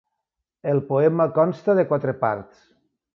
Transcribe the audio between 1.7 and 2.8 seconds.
de quatre parts.